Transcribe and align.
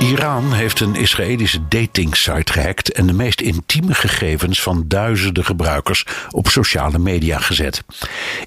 Iran 0.00 0.52
heeft 0.52 0.80
een 0.80 0.94
Israëlische 0.94 1.68
datingsite 1.68 2.52
gehackt 2.52 2.92
en 2.92 3.06
de 3.06 3.12
meest 3.12 3.40
intieme 3.40 3.94
gegevens 3.94 4.62
van 4.62 4.84
duizenden 4.86 5.44
gebruikers 5.44 6.04
op 6.30 6.48
sociale 6.48 6.98
media 6.98 7.38
gezet. 7.38 7.82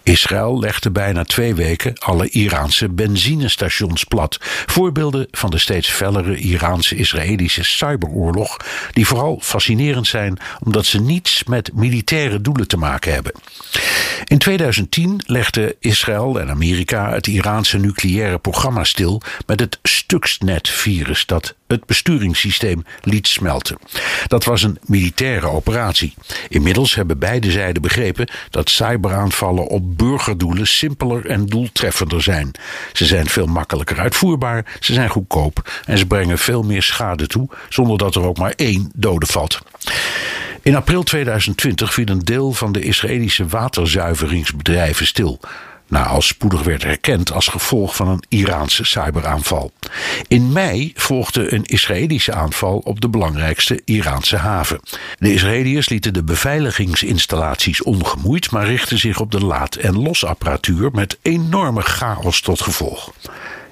Israël 0.03 0.59
legde 0.59 0.91
bijna 0.91 1.23
twee 1.23 1.55
weken 1.55 1.93
alle 1.99 2.29
Iraanse 2.29 2.89
benzinestations 2.89 4.03
plat. 4.03 4.37
Voorbeelden 4.65 5.27
van 5.31 5.49
de 5.49 5.57
steeds 5.57 5.89
fellere 5.89 6.35
Iraanse-Israëlische 6.35 7.63
cyberoorlog, 7.63 8.57
die 8.91 9.07
vooral 9.07 9.39
fascinerend 9.41 10.07
zijn 10.07 10.39
omdat 10.63 10.85
ze 10.85 11.01
niets 11.01 11.43
met 11.43 11.71
militaire 11.73 12.41
doelen 12.41 12.67
te 12.67 12.77
maken 12.77 13.13
hebben. 13.13 13.31
In 14.33 14.39
2010 14.39 15.21
legden 15.25 15.73
Israël 15.79 16.39
en 16.39 16.49
Amerika 16.49 17.11
het 17.11 17.27
Iraanse 17.27 17.77
nucleaire 17.77 18.39
programma 18.39 18.83
stil 18.83 19.21
met 19.45 19.59
het 19.59 19.79
Stuxnet-virus 19.83 21.25
dat 21.25 21.55
het 21.67 21.85
besturingssysteem 21.85 22.85
liet 23.01 23.27
smelten. 23.27 23.77
Dat 24.27 24.43
was 24.43 24.63
een 24.63 24.77
militaire 24.85 25.47
operatie. 25.47 26.13
Inmiddels 26.49 26.95
hebben 26.95 27.19
beide 27.19 27.51
zijden 27.51 27.81
begrepen 27.81 28.29
dat 28.49 28.69
cyberaanvallen 28.69 29.67
op 29.67 29.97
burgerdoelen 29.97 30.67
simpeler 30.67 31.25
en 31.25 31.45
doeltreffender 31.45 32.21
zijn. 32.21 32.51
Ze 32.93 33.05
zijn 33.05 33.27
veel 33.27 33.47
makkelijker 33.47 33.99
uitvoerbaar, 33.99 34.65
ze 34.79 34.93
zijn 34.93 35.09
goedkoop 35.09 35.81
en 35.85 35.97
ze 35.97 36.05
brengen 36.05 36.37
veel 36.37 36.63
meer 36.63 36.83
schade 36.83 37.27
toe 37.27 37.49
zonder 37.69 37.97
dat 37.97 38.15
er 38.15 38.23
ook 38.23 38.37
maar 38.37 38.53
één 38.55 38.91
dode 38.95 39.25
valt. 39.25 39.61
In 40.63 40.75
april 40.75 41.03
2020 41.03 41.93
viel 41.93 42.07
een 42.07 42.19
deel 42.19 42.51
van 42.51 42.71
de 42.71 42.81
Israëlische 42.81 43.47
waterzuiveringsbedrijven 43.47 45.05
stil 45.05 45.39
na 45.87 46.05
al 46.05 46.21
spoedig 46.21 46.63
werd 46.63 46.83
herkend 46.83 47.31
als 47.31 47.47
gevolg 47.47 47.95
van 47.95 48.07
een 48.07 48.23
Iraanse 48.29 48.83
cyberaanval. 48.83 49.71
In 50.27 50.51
mei 50.51 50.91
volgde 50.95 51.53
een 51.53 51.63
Israëlische 51.63 52.33
aanval 52.33 52.77
op 52.77 53.01
de 53.01 53.09
belangrijkste 53.09 53.81
Iraanse 53.85 54.37
haven. 54.37 54.79
De 55.17 55.33
Israëliërs 55.33 55.89
lieten 55.89 56.13
de 56.13 56.23
beveiligingsinstallaties 56.23 57.83
ongemoeid, 57.83 58.51
maar 58.51 58.65
richtten 58.65 58.97
zich 58.99 59.19
op 59.19 59.31
de 59.31 59.45
laad- 59.45 59.75
en 59.75 60.01
losapparatuur 60.01 60.91
met 60.91 61.17
enorme 61.21 61.81
chaos 61.81 62.41
tot 62.41 62.61
gevolg. 62.61 63.13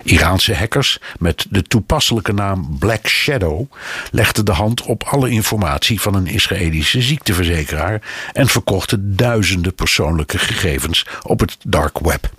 Iraanse 0.03 0.55
hackers 0.55 0.99
met 1.19 1.45
de 1.49 1.61
toepasselijke 1.61 2.33
naam 2.33 2.77
Black 2.79 3.07
Shadow 3.07 3.71
legden 4.11 4.45
de 4.45 4.51
hand 4.51 4.81
op 4.81 5.03
alle 5.03 5.29
informatie 5.29 6.01
van 6.01 6.15
een 6.15 6.27
Israëlische 6.27 7.01
ziekteverzekeraar 7.01 8.01
en 8.33 8.47
verkochten 8.47 9.15
duizenden 9.15 9.75
persoonlijke 9.75 10.37
gegevens 10.37 11.05
op 11.21 11.39
het 11.39 11.57
dark 11.63 11.99
web. 11.99 12.29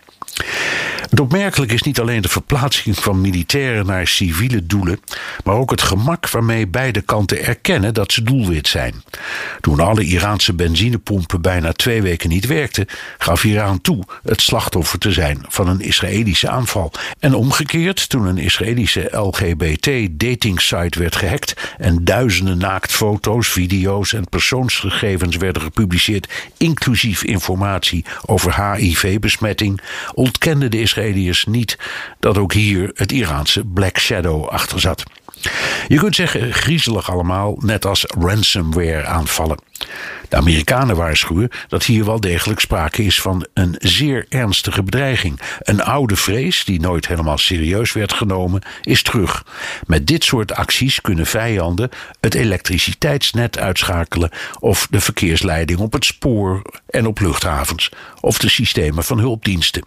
Het 1.12 1.20
opmerkelijk 1.20 1.72
is 1.72 1.82
niet 1.82 2.00
alleen 2.00 2.22
de 2.22 2.28
verplaatsing 2.28 2.98
van 2.98 3.20
militairen 3.20 3.86
naar 3.86 4.06
civiele 4.06 4.66
doelen, 4.66 5.00
maar 5.44 5.54
ook 5.54 5.70
het 5.70 5.82
gemak 5.82 6.30
waarmee 6.30 6.66
beide 6.66 7.00
kanten 7.00 7.44
erkennen 7.44 7.94
dat 7.94 8.12
ze 8.12 8.22
doelwit 8.22 8.68
zijn. 8.68 9.02
Toen 9.60 9.80
alle 9.80 10.04
Iraanse 10.04 10.52
benzinepompen 10.52 11.40
bijna 11.40 11.72
twee 11.72 12.02
weken 12.02 12.28
niet 12.28 12.46
werkten, 12.46 12.86
gaf 13.18 13.44
Iran 13.44 13.80
toe 13.80 14.02
het 14.22 14.40
slachtoffer 14.40 14.98
te 14.98 15.12
zijn 15.12 15.44
van 15.48 15.68
een 15.68 15.80
Israëlische 15.80 16.48
aanval. 16.48 16.92
En 17.18 17.34
omgekeerd, 17.34 18.08
toen 18.08 18.26
een 18.26 18.38
Israëlische 18.38 19.08
LGBT-datingsite 19.10 20.98
werd 20.98 21.16
gehackt 21.16 21.54
en 21.78 22.04
duizenden 22.04 22.58
naaktfoto's, 22.58 23.48
video's 23.48 24.12
en 24.12 24.28
persoonsgegevens 24.28 25.36
werden 25.36 25.62
gepubliceerd, 25.62 26.28
inclusief 26.56 27.24
informatie 27.24 28.04
over 28.26 28.74
HIV-besmetting, 28.74 29.80
ontkenden 30.22 30.70
de 30.70 30.80
Israëliërs 30.80 31.44
niet 31.44 31.78
dat 32.20 32.38
ook 32.38 32.52
hier 32.52 32.90
het 32.94 33.12
Iraanse 33.12 33.64
Black 33.64 33.98
Shadow 33.98 34.48
achter 34.48 34.80
zat. 34.80 35.02
Je 35.88 35.96
kunt 35.96 36.14
zeggen 36.14 36.52
griezelig 36.52 37.10
allemaal, 37.10 37.56
net 37.60 37.86
als 37.86 38.04
ransomware 38.18 39.04
aanvallen. 39.04 39.58
De 40.28 40.36
Amerikanen 40.36 40.96
waarschuwen 40.96 41.50
dat 41.68 41.84
hier 41.84 42.04
wel 42.04 42.20
degelijk 42.20 42.60
sprake 42.60 43.04
is 43.04 43.20
van 43.20 43.46
een 43.54 43.74
zeer 43.78 44.26
ernstige 44.28 44.82
bedreiging. 44.82 45.40
Een 45.60 45.82
oude 45.82 46.16
vrees, 46.16 46.64
die 46.64 46.80
nooit 46.80 47.08
helemaal 47.08 47.38
serieus 47.38 47.92
werd 47.92 48.12
genomen, 48.12 48.62
is 48.82 49.02
terug. 49.02 49.44
Met 49.86 50.06
dit 50.06 50.24
soort 50.24 50.54
acties 50.54 51.00
kunnen 51.00 51.26
vijanden 51.26 51.90
het 52.20 52.34
elektriciteitsnet 52.34 53.58
uitschakelen 53.58 54.30
of 54.60 54.86
de 54.90 55.00
verkeersleiding 55.00 55.78
op 55.78 55.92
het 55.92 56.04
spoor 56.04 56.62
en 56.86 57.06
op 57.06 57.20
luchthavens 57.20 57.90
of 58.20 58.38
de 58.38 58.48
systemen 58.48 59.04
van 59.04 59.18
hulpdiensten. 59.18 59.84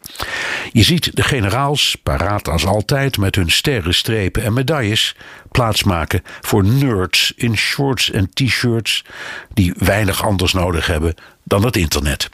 Je 0.72 0.84
ziet 0.84 1.16
de 1.16 1.24
generaals, 1.24 1.98
paraat 2.04 2.48
als 2.48 2.66
altijd 2.66 3.18
met 3.18 3.36
hun 3.36 3.52
sterren, 3.52 3.94
strepen 3.94 4.44
en 4.44 4.54
medailles, 4.54 5.16
plaatsmaken 5.56 6.22
voor 6.42 6.64
nerds 6.64 7.34
in 7.36 7.58
shorts 7.58 8.12
en 8.12 8.30
t-shirts 8.34 9.04
die 9.54 9.74
weinig 9.78 10.24
anders 10.24 10.54
nodig 10.54 10.88
hebben 10.88 11.16
dan 11.44 11.66
het 11.66 11.78
internet. 11.78 12.30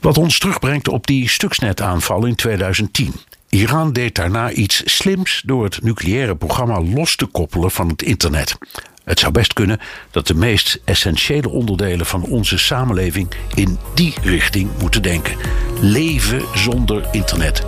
Wat 0.00 0.18
ons 0.18 0.38
terugbrengt 0.38 0.88
op 0.88 1.06
die 1.06 1.28
Stuxnet-aanval 1.28 2.24
in 2.24 2.34
2010. 2.34 3.12
Iran 3.48 3.92
deed 3.92 4.14
daarna 4.14 4.50
iets 4.50 4.82
slims 4.84 5.42
door 5.44 5.64
het 5.64 5.82
nucleaire 5.82 6.36
programma 6.36 6.80
los 6.80 7.16
te 7.16 7.26
koppelen 7.26 7.70
van 7.70 7.88
het 7.88 8.02
internet. 8.02 8.58
Het 9.04 9.18
zou 9.18 9.32
best 9.32 9.52
kunnen 9.52 9.80
dat 10.10 10.26
de 10.26 10.34
meest 10.34 10.80
essentiële 10.84 11.48
onderdelen 11.48 12.06
van 12.06 12.22
onze 12.22 12.58
samenleving 12.58 13.28
in 13.54 13.78
die 13.94 14.14
richting 14.22 14.70
moeten 14.80 15.02
denken. 15.02 15.36
Leven 15.80 16.42
zonder 16.54 17.08
internet. 17.12 17.62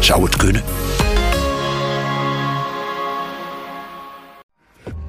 Zou 0.00 0.24
het 0.24 0.36
kunnen? 0.36 0.62